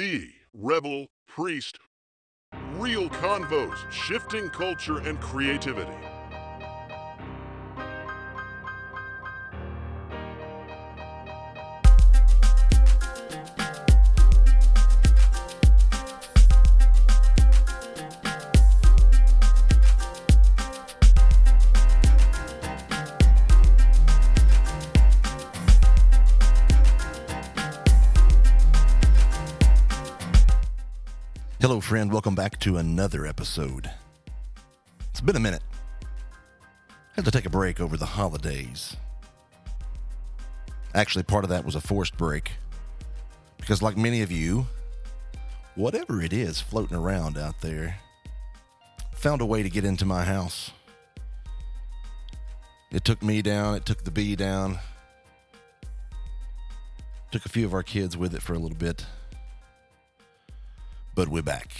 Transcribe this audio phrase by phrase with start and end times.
[0.00, 1.78] The Rebel Priest.
[2.78, 5.92] Real convos, shifting culture and creativity.
[31.90, 32.12] Friend.
[32.12, 33.90] Welcome back to another episode.
[35.10, 35.64] It's been a minute.
[37.16, 38.96] Had to take a break over the holidays.
[40.94, 42.52] Actually, part of that was a forced break.
[43.56, 44.68] Because, like many of you,
[45.74, 47.96] whatever it is floating around out there,
[49.12, 50.70] found a way to get into my house.
[52.92, 54.78] It took me down, it took the bee down,
[57.32, 59.04] took a few of our kids with it for a little bit
[61.20, 61.74] but we're back.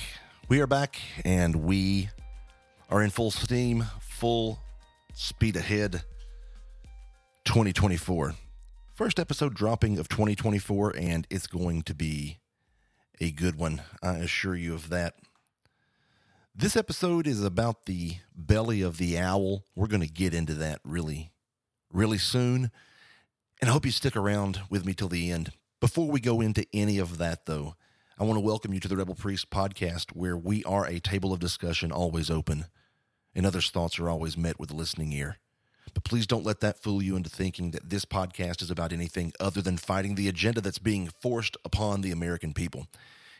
[0.51, 2.11] We are back and we
[2.91, 4.59] are in full steam, full
[5.15, 6.03] speed ahead
[7.47, 8.35] 2024.
[8.93, 12.41] First episode dropping of 2024, and it's going to be
[13.19, 13.81] a good one.
[14.03, 15.15] I assure you of that.
[16.55, 19.65] This episode is about the belly of the owl.
[19.75, 21.33] We're going to get into that really,
[21.91, 22.71] really soon.
[23.59, 25.53] And I hope you stick around with me till the end.
[25.81, 27.77] Before we go into any of that, though,
[28.21, 31.33] I want to welcome you to the Rebel Priest podcast, where we are a table
[31.33, 32.67] of discussion always open,
[33.35, 35.39] and others' thoughts are always met with a listening ear.
[35.95, 39.33] But please don't let that fool you into thinking that this podcast is about anything
[39.41, 42.89] other than fighting the agenda that's being forced upon the American people.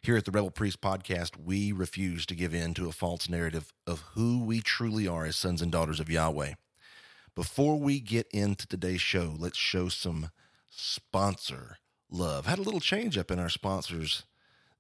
[0.01, 3.75] Here at the Rebel Priest podcast, we refuse to give in to a false narrative
[3.87, 6.55] of who we truly are as sons and daughters of Yahweh.
[7.35, 10.31] Before we get into today's show, let's show some
[10.71, 11.77] sponsor
[12.09, 12.47] love.
[12.47, 14.25] Had a little change up in our sponsors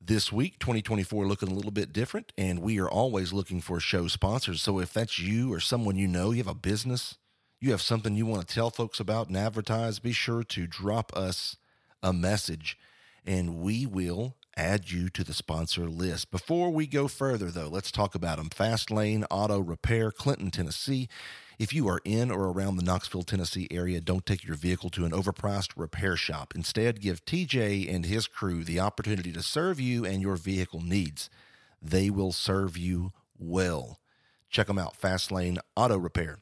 [0.00, 4.08] this week 2024 looking a little bit different and we are always looking for show
[4.08, 4.62] sponsors.
[4.62, 7.18] So if that's you or someone you know you have a business
[7.60, 11.14] you have something you want to tell folks about and advertise be sure to drop
[11.14, 11.56] us
[12.02, 12.78] a message
[13.26, 16.30] and we will add you to the sponsor list.
[16.30, 21.08] Before we go further though let's talk about them fast lane auto repair clinton tennessee
[21.60, 25.04] if you are in or around the Knoxville, Tennessee area, don't take your vehicle to
[25.04, 26.54] an overpriced repair shop.
[26.56, 31.28] Instead, give TJ and his crew the opportunity to serve you and your vehicle needs.
[31.82, 34.00] They will serve you well.
[34.48, 36.38] Check them out, Fastlane Auto Repair.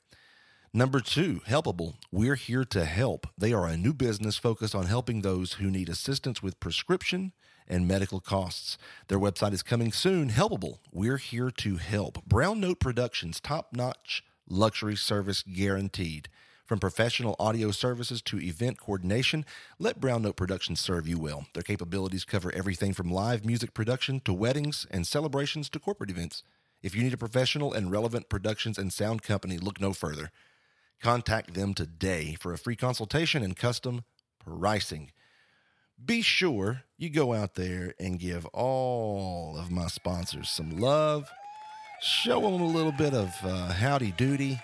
[0.72, 1.94] Number two, Helpable.
[2.12, 3.26] We're here to help.
[3.36, 7.32] They are a new business focused on helping those who need assistance with prescription
[7.66, 8.78] and medical costs.
[9.08, 10.30] Their website is coming soon.
[10.30, 10.78] Helpable.
[10.92, 12.24] We're here to help.
[12.24, 16.28] Brown Note Productions, top notch luxury service guaranteed.
[16.64, 19.47] From professional audio services to event coordination,
[19.78, 21.47] let Brown Note Productions serve you well.
[21.54, 26.42] Their capabilities cover everything from live music production to weddings and celebrations to corporate events.
[26.82, 30.31] If you need a professional and relevant productions and sound company, look no further.
[31.00, 34.04] Contact them today for a free consultation and custom
[34.38, 35.10] pricing.
[36.04, 41.30] Be sure you go out there and give all of my sponsors some love
[42.00, 44.60] show them a little bit of uh, howdy doody.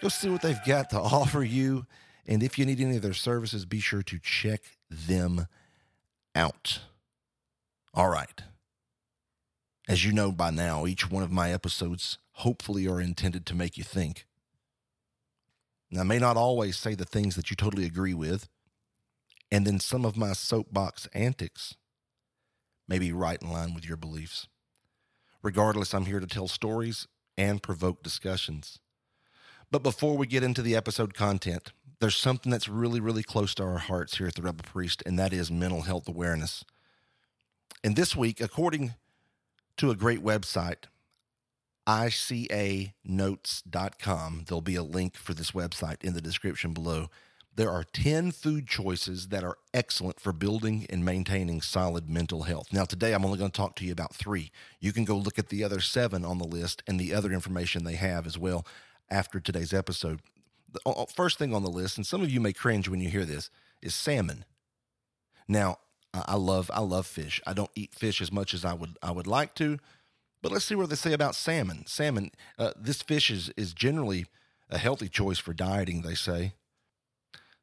[0.00, 1.86] Go see what they've got to offer you.
[2.26, 5.46] And if you need any of their services, be sure to check them
[6.34, 6.80] out.
[7.94, 8.42] All right.
[9.88, 13.78] As you know by now, each one of my episodes hopefully are intended to make
[13.78, 14.26] you think.
[15.90, 18.48] And I may not always say the things that you totally agree with,
[19.50, 21.74] and then some of my soapbox antics
[22.86, 24.46] may be right in line with your beliefs.
[25.42, 27.06] Regardless, I'm here to tell stories
[27.36, 28.78] and provoke discussions.
[29.70, 33.64] But before we get into the episode content, there's something that's really, really close to
[33.64, 36.64] our hearts here at the Rebel Priest, and that is mental health awareness.
[37.84, 38.94] And this week, according
[39.76, 40.84] to a great website,
[41.86, 42.94] icanotes.com,
[44.46, 47.08] there'll be a link for this website in the description below.
[47.58, 52.72] There are 10 food choices that are excellent for building and maintaining solid mental health.
[52.72, 54.52] Now, today I'm only going to talk to you about three.
[54.78, 57.82] You can go look at the other seven on the list and the other information
[57.82, 58.64] they have as well
[59.10, 60.20] after today's episode.
[60.72, 63.24] The first thing on the list, and some of you may cringe when you hear
[63.24, 63.50] this,
[63.82, 64.44] is salmon.
[65.48, 65.78] Now,
[66.14, 67.42] I love I love fish.
[67.44, 69.78] I don't eat fish as much as I would I would like to,
[70.42, 71.86] but let's see what they say about salmon.
[71.86, 74.26] Salmon, uh, this fish is is generally
[74.70, 76.02] a healthy choice for dieting.
[76.02, 76.52] They say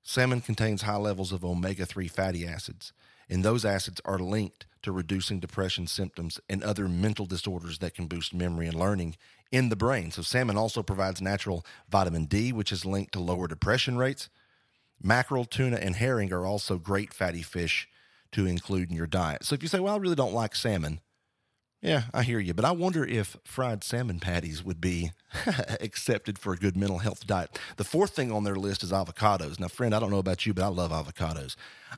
[0.08, 2.94] Salmon contains high levels of omega 3 fatty acids,
[3.28, 8.06] and those acids are linked to reducing depression symptoms and other mental disorders that can
[8.06, 9.16] boost memory and learning
[9.52, 10.12] in the brain.
[10.12, 14.30] So, salmon also provides natural vitamin D, which is linked to lower depression rates.
[15.02, 17.90] Mackerel, tuna, and herring are also great fatty fish
[18.32, 19.44] to include in your diet.
[19.44, 21.00] So if you say, well, I really don't like salmon,
[21.86, 22.56] yeah, I hear you.
[22.56, 25.12] But I wonder if fried salmon patties would be
[25.80, 27.60] accepted for a good mental health diet.
[27.78, 29.60] The fourth thing on their list is avocados.
[29.60, 31.56] Now, friend, I don't know about you, but I love avocados.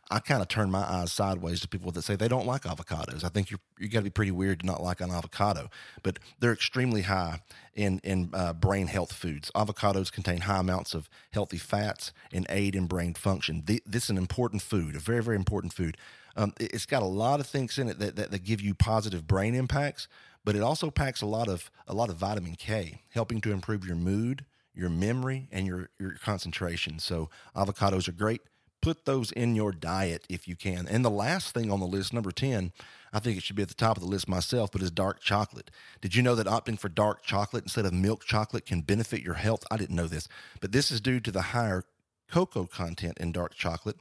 [0.10, 3.24] I kind of turn my eyes sideways to people that say they don't like avocados.
[3.24, 5.70] I think you're you got to be pretty weird to not like an avocado.
[6.04, 7.42] But they're extremely high
[7.74, 9.52] in in uh, brain health foods.
[9.56, 13.64] Avocados contain high amounts of healthy fats and aid in brain function.
[13.66, 15.98] This is an important food, a very very important food.
[16.36, 19.26] Um, it's got a lot of things in it that, that, that give you positive
[19.26, 20.08] brain impacts,
[20.46, 23.86] but it also packs a lot of a lot of vitamin K, helping to improve
[23.86, 27.00] your mood, your memory, and your your concentration.
[27.00, 28.42] So avocados are great.
[28.82, 30.88] Put those in your diet if you can.
[30.88, 32.72] And the last thing on the list, number 10,
[33.12, 35.20] I think it should be at the top of the list myself, but is dark
[35.20, 35.72] chocolate.
[36.00, 39.36] Did you know that opting for dark chocolate instead of milk chocolate can benefit your
[39.36, 39.64] health?
[39.72, 40.28] I didn't know this,
[40.62, 41.84] but this is due to the higher
[42.30, 43.98] cocoa content in dark chocolate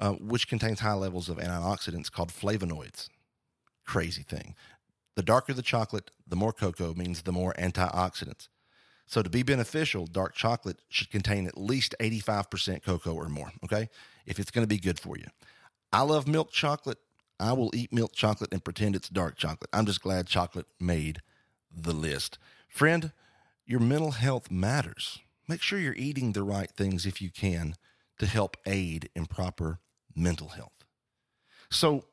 [0.00, 3.08] uh, which contains high levels of antioxidants called flavonoids.
[3.84, 4.54] Crazy thing.
[5.16, 8.48] The darker the chocolate, the more cocoa means the more antioxidants.
[9.06, 13.88] So to be beneficial, dark chocolate should contain at least 85% cocoa or more, okay?
[14.26, 15.26] If it's going to be good for you.
[15.92, 16.98] I love milk chocolate.
[17.38, 19.70] I will eat milk chocolate and pretend it's dark chocolate.
[19.72, 21.20] I'm just glad chocolate made
[21.70, 22.38] the list.
[22.68, 23.12] Friend,
[23.66, 25.18] your mental health matters.
[25.48, 27.74] Make sure you're eating the right things if you can
[28.18, 29.80] to help aid in proper
[30.14, 30.84] mental health.
[31.70, 32.04] So,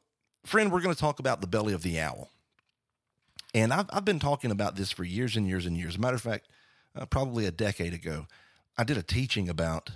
[0.46, 2.30] friend, we're going to talk about the belly of the owl.
[3.54, 6.00] And I've, I've been talking about this for years and years and years.
[6.00, 6.48] matter of fact,
[6.96, 8.28] uh, probably a decade ago,
[8.78, 9.92] I did a teaching about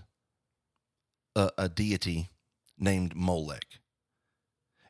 [1.35, 2.29] a, a deity
[2.77, 3.79] named Molech.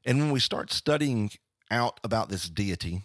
[0.05, 1.31] And when we start studying
[1.71, 3.03] out about this deity,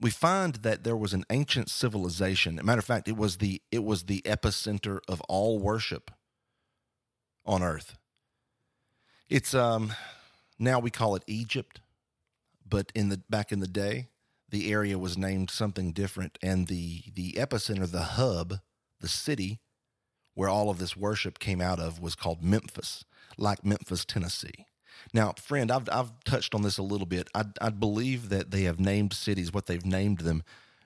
[0.00, 2.60] we find that there was an ancient civilization.
[2.62, 6.10] matter of fact, it was the it was the epicenter of all worship
[7.44, 7.96] on earth.
[9.28, 9.92] It's um
[10.58, 11.80] now we call it Egypt,
[12.68, 14.08] but in the back in the day,
[14.52, 18.60] the area was named something different and the the epicenter, the hub,
[19.00, 19.58] the city
[20.34, 23.04] where all of this worship came out of was called Memphis,
[23.36, 24.66] like Memphis, Tennessee.
[25.12, 27.28] Now, friend, I've I've touched on this a little bit.
[27.34, 30.44] I I believe that they have named cities what they've named them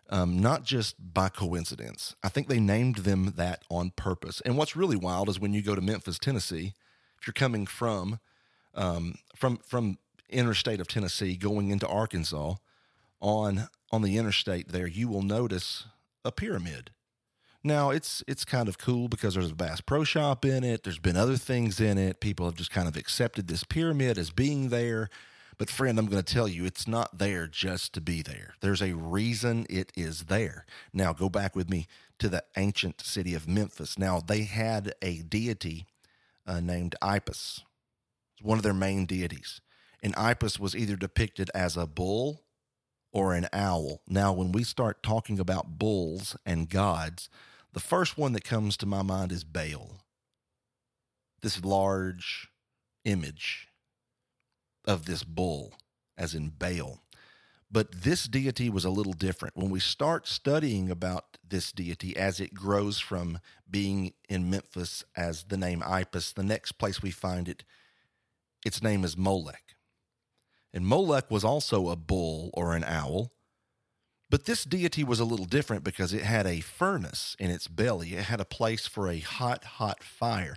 [0.08, 2.14] um, not just by coincidence.
[2.22, 4.40] I think they named them that on purpose.
[4.42, 6.74] And what's really wild is when you go to Memphis, Tennessee,
[7.20, 8.20] if you're coming from
[8.74, 9.98] um, from from
[10.28, 12.54] interstate of Tennessee going into Arkansas
[13.20, 15.86] on on the interstate there you will notice
[16.24, 16.90] a pyramid.
[17.62, 20.82] Now it's it's kind of cool because there's a Bass Pro Shop in it.
[20.82, 22.20] There's been other things in it.
[22.20, 25.08] People have just kind of accepted this pyramid as being there.
[25.58, 28.54] But friend, I'm going to tell you, it's not there just to be there.
[28.60, 30.66] There's a reason it is there.
[30.92, 31.86] Now go back with me
[32.18, 33.98] to the ancient city of Memphis.
[33.98, 35.86] Now they had a deity
[36.46, 37.62] uh, named Apis
[38.42, 39.60] one of their main deities.
[40.02, 42.42] And Apis was either depicted as a bull
[43.16, 44.02] or an owl.
[44.06, 47.30] Now, when we start talking about bulls and gods,
[47.72, 50.02] the first one that comes to my mind is Baal.
[51.40, 52.50] This large
[53.06, 53.68] image
[54.84, 55.72] of this bull,
[56.18, 57.00] as in Baal.
[57.70, 59.56] But this deity was a little different.
[59.56, 63.38] When we start studying about this deity as it grows from
[63.70, 67.64] being in Memphis as the name Apis, the next place we find it
[68.62, 69.75] its name is Molech.
[70.76, 73.32] And Molech was also a bull or an owl.
[74.28, 78.12] But this deity was a little different because it had a furnace in its belly.
[78.12, 80.54] It had a place for a hot, hot fire.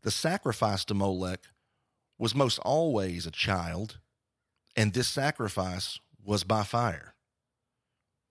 [0.00, 1.40] The sacrifice to Molech
[2.18, 3.98] was most always a child,
[4.74, 7.14] and this sacrifice was by fire.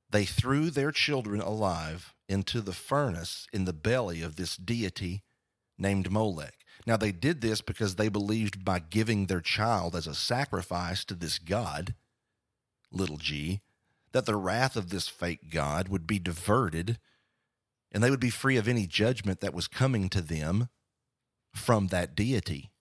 [0.10, 5.22] They threw their children alive into the furnace in the belly of this deity
[5.78, 6.63] named Molech.
[6.86, 11.14] Now, they did this because they believed by giving their child as a sacrifice to
[11.14, 11.96] this God,
[12.92, 13.62] little g,
[14.12, 17.00] that the wrath of this fake God would be diverted
[17.92, 20.70] and they would be free of any judgment that was coming to them
[21.54, 22.72] from that deity.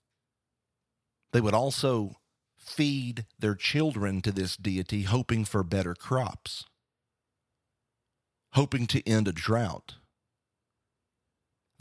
[1.33, 2.17] They would also
[2.57, 6.65] feed their children to this deity, hoping for better crops,
[8.53, 9.97] hoping to end a drought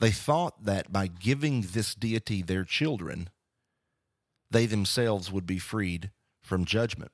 [0.01, 3.29] they thought that by giving this deity their children,
[4.49, 7.11] they themselves would be freed from judgment.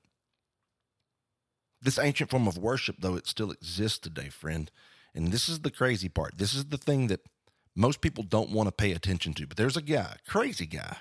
[1.81, 4.71] This ancient form of worship, though it still exists today, friend,
[5.13, 6.37] and this is the crazy part.
[6.37, 7.21] This is the thing that
[7.75, 9.45] most people don't want to pay attention to.
[9.45, 10.97] But there's a guy, crazy guy.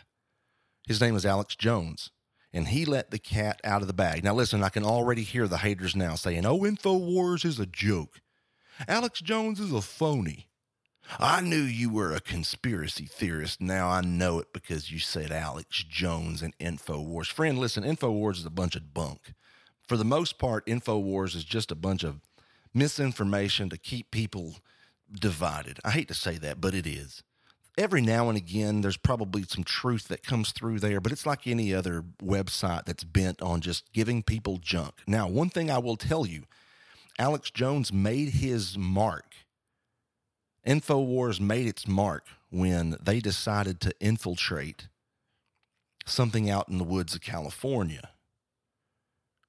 [0.86, 2.10] His name is Alex Jones,
[2.52, 4.22] and he let the cat out of the bag.
[4.22, 8.20] Now, listen, I can already hear the haters now saying, oh, InfoWars is a joke.
[8.86, 10.48] Alex Jones is a phony.
[11.18, 13.60] I knew you were a conspiracy theorist.
[13.60, 17.28] Now I know it because you said Alex Jones and InfoWars.
[17.28, 19.34] Friend, listen, InfoWars is a bunch of bunk.
[19.86, 22.20] For the most part, InfoWars is just a bunch of
[22.74, 24.56] misinformation to keep people
[25.12, 25.78] divided.
[25.84, 27.22] I hate to say that, but it is.
[27.78, 31.46] Every now and again, there's probably some truth that comes through there, but it's like
[31.46, 34.94] any other website that's bent on just giving people junk.
[35.06, 36.44] Now, one thing I will tell you
[37.18, 39.34] Alex Jones made his mark.
[40.66, 44.88] InfoWars made its mark when they decided to infiltrate
[46.04, 48.10] something out in the woods of California.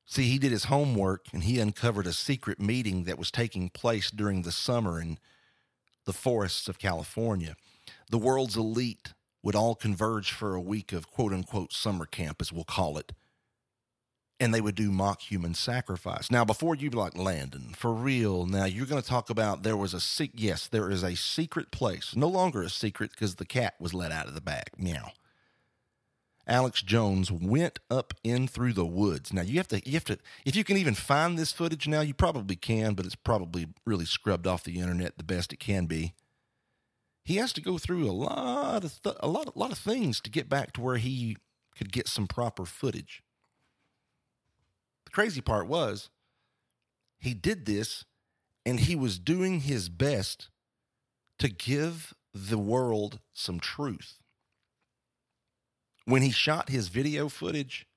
[0.06, 4.12] See, he did his homework and he uncovered a secret meeting that was taking place
[4.12, 5.18] during the summer in
[6.06, 7.56] the forests of California.
[8.10, 12.54] The world's elite would all converge for a week of quote unquote summer camp, as
[12.54, 13.12] we'll call it
[14.40, 16.30] and they would do mock human sacrifice.
[16.30, 19.78] Now, before you be like Landon, for real, now you're going to talk about there
[19.78, 23.46] was a se- yes, there is a secret place, no longer a secret because the
[23.46, 24.70] cat was let out of the bag.
[24.78, 25.12] Meow.
[26.48, 29.34] Alex Jones went up in through the woods.
[29.34, 32.02] Now you have to, you have to, if you can even find this footage now,
[32.02, 35.88] you probably can, but it's probably really scrubbed off the internet the best it can
[35.88, 36.14] be.
[37.26, 40.22] He has to go through a lot of th- a lot, a lot of things
[40.22, 41.36] to get back to where he
[41.78, 43.22] could get some proper footage.
[45.18, 46.12] Crazy part was
[47.18, 48.06] he did this
[48.64, 50.50] and he was doing his best
[51.40, 54.22] to give the world some truth.
[56.06, 57.88] When he shot his video footage,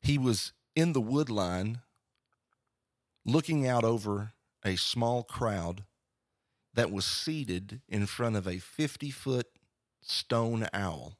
[0.00, 1.80] he was in the wood line
[3.26, 5.82] looking out over a small crowd
[6.74, 9.48] that was seated in front of a 50 foot
[10.00, 11.16] stone owl.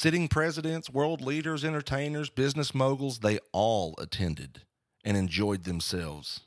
[0.00, 4.60] Sitting presidents, world leaders, entertainers, business moguls, they all attended
[5.02, 6.42] and enjoyed themselves.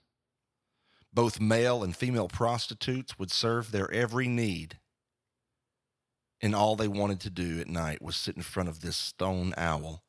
[1.13, 4.79] Both male and female prostitutes would serve their every need.
[6.39, 9.53] And all they wanted to do at night was sit in front of this stone
[9.57, 10.01] owl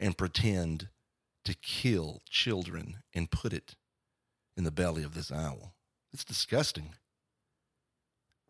[0.00, 0.88] and pretend
[1.44, 3.76] to kill children and put it
[4.56, 5.74] in the belly of this owl.
[6.10, 6.94] It's disgusting.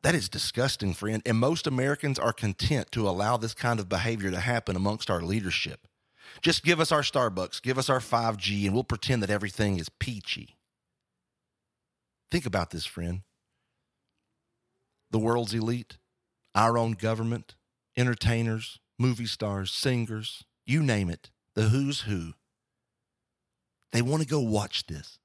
[0.03, 1.23] That is disgusting, friend.
[1.25, 5.23] And most Americans are content to allow this kind of behavior to happen amongst our
[5.23, 5.87] leadership.
[6.41, 9.89] Just give us our Starbucks, give us our 5G, and we'll pretend that everything is
[9.89, 10.57] peachy.
[12.31, 13.23] Think about this, friend.
[15.11, 15.99] The world's elite,
[16.55, 17.55] our own government,
[17.97, 22.33] entertainers, movie stars, singers, you name it, the who's who.
[23.93, 25.19] They want to go watch this.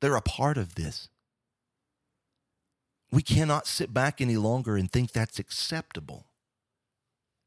[0.00, 1.08] They're a part of this.
[3.12, 6.24] We cannot sit back any longer and think that's acceptable.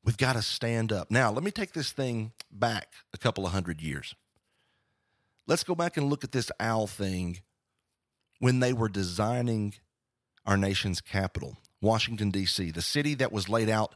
[0.03, 1.10] We've got to stand up.
[1.10, 4.13] Now, let me take this thing back a couple of hundred years.
[5.48, 7.39] Let's go back and look at this owl thing
[8.39, 9.74] when they were designing
[10.45, 13.95] our nation's capital, Washington, D.C., the city that was laid out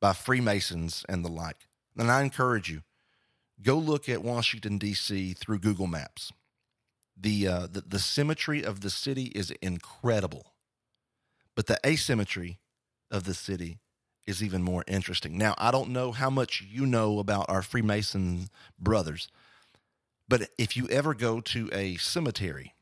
[0.00, 1.68] by Freemasons and the like.
[1.98, 2.82] And I encourage you,
[3.60, 5.34] go look at Washington, D.C.
[5.34, 6.32] through Google Maps.
[7.14, 10.51] The, uh, the, the symmetry of the city is incredible
[11.54, 12.58] but the asymmetry
[13.10, 13.78] of the city
[14.26, 15.36] is even more interesting.
[15.36, 19.28] Now, I don't know how much you know about our Freemason brothers,
[20.28, 22.74] but if you ever go to a cemetery,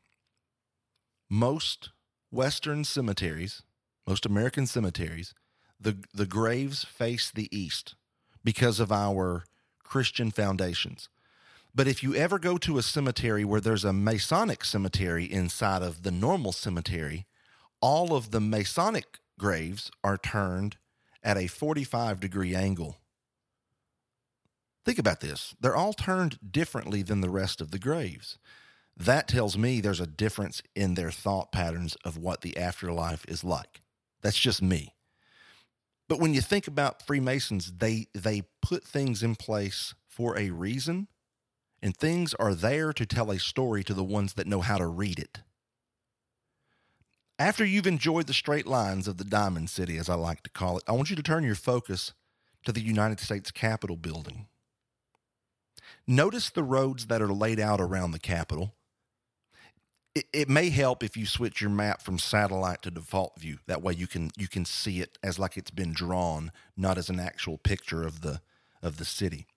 [1.29, 1.89] most
[2.29, 3.63] Western cemeteries,
[4.07, 5.33] most American cemeteries,
[5.79, 7.95] the, the graves face the east
[8.43, 9.43] because of our
[9.83, 11.09] Christian foundations.
[11.73, 16.03] But if you ever go to a cemetery where there's a Masonic cemetery inside of
[16.03, 17.25] the normal cemetery,
[17.81, 20.77] all of the Masonic graves are turned
[21.23, 22.97] at a 45 degree angle.
[24.85, 25.55] Think about this.
[25.59, 28.37] They're all turned differently than the rest of the graves.
[28.97, 33.43] That tells me there's a difference in their thought patterns of what the afterlife is
[33.43, 33.81] like.
[34.21, 34.95] That's just me.
[36.07, 41.07] But when you think about Freemasons, they they put things in place for a reason,
[41.81, 44.87] and things are there to tell a story to the ones that know how to
[44.87, 45.39] read it.
[47.41, 50.77] After you've enjoyed the straight lines of the Diamond City, as I like to call
[50.77, 52.13] it, I want you to turn your focus
[52.65, 54.45] to the United States Capitol building.
[56.05, 58.75] Notice the roads that are laid out around the Capitol.
[60.13, 63.57] It, it, may help if you switch your map from satellite to default view.
[63.65, 67.09] That way you can you can see it as like it's been drawn, not as
[67.09, 68.41] an actual picture of the
[68.83, 69.47] of the city.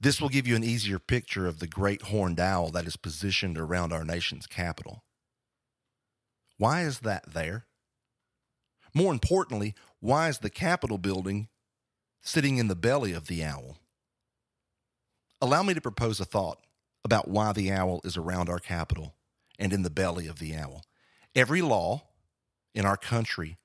[0.00, 3.56] This will give you an easier picture of the great horned owl that is positioned
[3.56, 5.04] around our nation's capital.
[6.56, 7.66] Why is that there?
[8.94, 11.48] More importantly, why is the Capitol building
[12.22, 13.78] sitting in the belly of the owl?
[15.40, 16.58] Allow me to propose a thought
[17.04, 19.14] about why the owl is around our Capitol
[19.58, 20.84] and in the belly of the owl.
[21.34, 22.04] Every law
[22.74, 23.56] in our country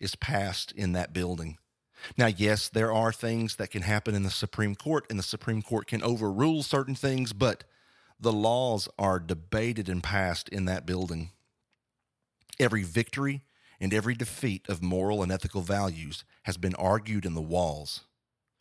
[0.00, 1.58] is passed in that building.
[2.16, 5.60] Now, yes, there are things that can happen in the Supreme Court, and the Supreme
[5.60, 7.64] Court can overrule certain things, but
[8.18, 11.30] the laws are debated and passed in that building.
[12.60, 13.42] Every victory
[13.80, 18.04] and every defeat of moral and ethical values has been argued in the walls,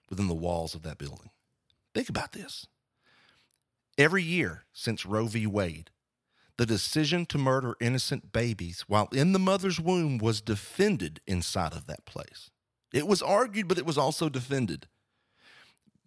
[0.10, 1.32] within the walls of that building.
[1.94, 2.66] Think about this.
[3.98, 5.46] Every year since Roe v.
[5.46, 5.90] Wade,
[6.58, 11.86] the decision to murder innocent babies while in the mother's womb was defended inside of
[11.88, 12.50] that place.
[12.94, 14.88] It was argued, but it was also defended.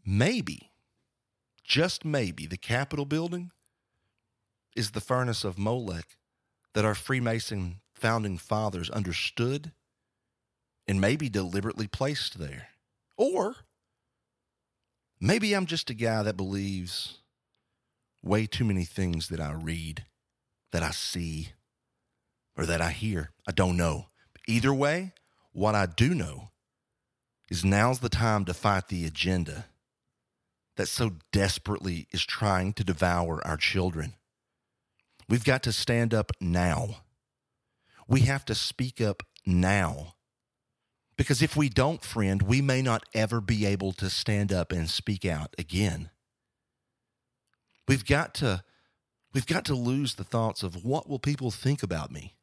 [0.04, 0.72] Maybe,
[1.62, 3.50] just maybe, the Capitol building
[4.74, 6.16] is the furnace of Molech
[6.74, 9.72] that our Freemason founding fathers understood
[10.88, 12.68] and maybe deliberately placed there.
[13.16, 13.54] Or
[15.20, 17.18] maybe I'm just a guy that believes
[18.22, 20.04] way too many things that I read,
[20.72, 21.50] that I see,
[22.56, 23.30] or that I hear.
[23.46, 24.06] I don't know.
[24.48, 25.12] Either way,
[25.52, 26.50] what I do know
[27.50, 29.66] is now's the time to fight the agenda
[30.76, 34.14] that so desperately is trying to devour our children.
[35.32, 37.04] We've got to stand up now.
[38.06, 40.16] We have to speak up now.
[41.16, 44.90] Because if we don't, friend, we may not ever be able to stand up and
[44.90, 46.10] speak out again.
[47.88, 48.62] We've got to
[49.32, 52.34] we've got to lose the thoughts of what will people think about me?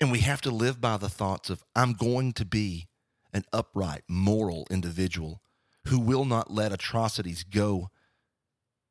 [0.00, 2.88] And we have to live by the thoughts of I'm going to be
[3.34, 5.42] an upright, moral individual
[5.88, 7.90] who will not let atrocities go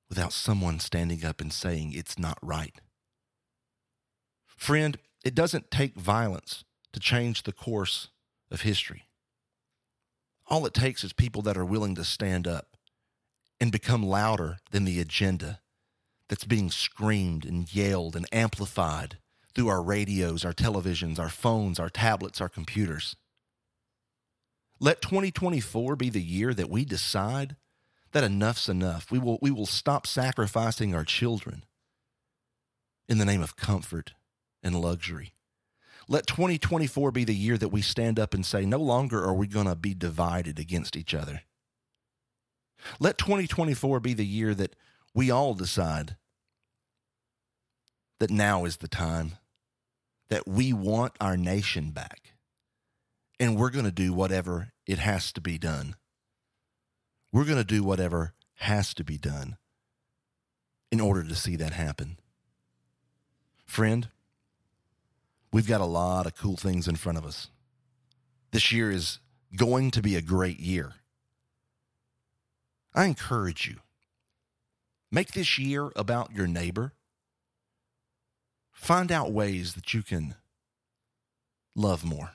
[0.07, 2.79] without someone standing up and saying it's not right.
[4.61, 6.63] Friend, it doesn't take violence
[6.93, 8.09] to change the course
[8.51, 9.07] of history.
[10.45, 12.77] All it takes is people that are willing to stand up
[13.59, 15.61] and become louder than the agenda
[16.29, 19.17] that's being screamed and yelled and amplified
[19.55, 23.15] through our radios, our televisions, our phones, our tablets, our computers.
[24.79, 27.55] Let 2024 be the year that we decide
[28.11, 29.09] that enough's enough.
[29.09, 31.63] We will, we will stop sacrificing our children
[33.09, 34.13] in the name of comfort
[34.63, 35.33] and luxury.
[36.07, 39.47] Let 2024 be the year that we stand up and say, no longer are we
[39.47, 41.43] going to be divided against each other.
[42.99, 44.75] Let 2024 be the year that
[45.13, 46.15] we all decide
[48.19, 49.33] that now is the time
[50.29, 52.33] that we want our nation back.
[53.39, 55.95] And we're going to do whatever it has to be done.
[57.31, 59.57] We're going to do whatever has to be done
[60.91, 62.17] in order to see that happen.
[63.65, 64.09] Friend,
[65.51, 67.47] we've got a lot of cool things in front of us.
[68.51, 69.19] This year is
[69.55, 70.93] going to be a great year.
[72.93, 73.77] I encourage you
[75.11, 76.93] make this year about your neighbor.
[78.71, 80.35] Find out ways that you can
[81.75, 82.31] love more.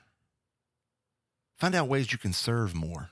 [1.59, 3.11] Find out ways you can serve more.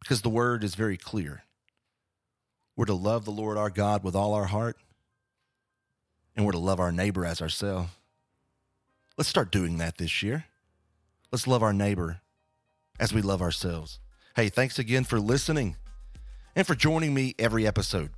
[0.00, 1.44] Because the word is very clear.
[2.76, 4.76] We're to love the Lord our God with all our heart,
[6.36, 7.90] and we're to love our neighbor as ourselves.
[9.16, 10.46] Let's start doing that this year.
[11.30, 12.20] Let's love our neighbor
[12.98, 14.00] as we love ourselves.
[14.36, 15.76] Hey, thanks again for listening
[16.56, 18.10] and for joining me every episode.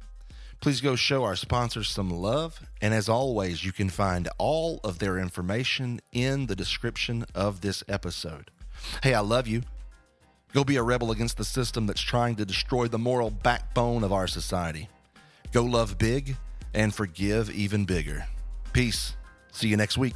[0.60, 2.66] Please go show our sponsors some love.
[2.80, 7.84] And as always, you can find all of their information in the description of this
[7.88, 8.50] episode.
[9.02, 9.62] Hey, I love you.
[10.54, 14.12] Go be a rebel against the system that's trying to destroy the moral backbone of
[14.12, 14.88] our society.
[15.52, 16.36] Go love big
[16.76, 18.24] and forgive even bigger.
[18.72, 19.16] Peace.
[19.50, 20.14] See you next week.